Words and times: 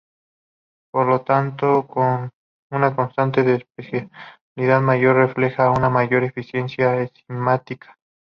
Por 0.91 1.05
lo 1.05 1.21
tanto 1.21 1.85
una 2.71 2.95
constante 2.95 3.43
de 3.43 3.57
especificidad 3.57 4.81
mayor, 4.81 5.15
refleja 5.17 5.69
una 5.69 5.91
mayor 5.91 6.23
eficiencia 6.23 6.99
enzimática. 6.99 7.99